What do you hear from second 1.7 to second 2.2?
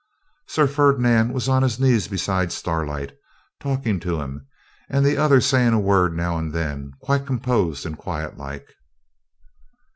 knees